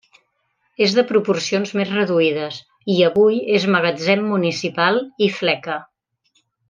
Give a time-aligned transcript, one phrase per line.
[0.85, 2.57] És de proporcions més reduïdes
[2.95, 5.79] i avui és magatzem municipal i fleca.